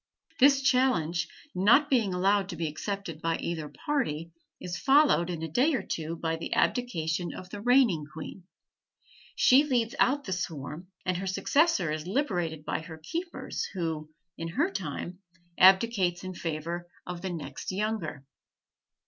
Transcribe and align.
This 0.39 0.63
challenge, 0.63 1.27
not 1.53 1.87
being 1.87 2.11
allowed 2.11 2.49
to 2.49 2.55
be 2.55 2.67
accepted 2.67 3.21
by 3.21 3.37
either 3.37 3.69
party, 3.69 4.31
is 4.59 4.75
followed, 4.79 5.29
in 5.29 5.43
a 5.43 5.47
day 5.47 5.75
or 5.75 5.83
two 5.83 6.15
by 6.15 6.37
the 6.37 6.55
abdication 6.55 7.35
of 7.35 7.51
the 7.51 7.61
reigning 7.61 8.07
queen; 8.11 8.45
she 9.35 9.63
leads 9.63 9.93
out 9.99 10.23
the 10.23 10.33
swarm, 10.33 10.87
and 11.05 11.17
her 11.17 11.27
successor 11.27 11.91
is 11.91 12.07
liberated 12.07 12.65
by 12.65 12.79
her 12.81 12.97
keepers, 12.97 13.65
who, 13.75 14.09
in 14.39 14.47
her 14.47 14.71
time, 14.71 15.19
abdicates 15.59 16.23
in 16.23 16.33
favor 16.33 16.89
of 17.05 17.21
the 17.21 17.29
next 17.29 17.71
younger. 17.71 18.25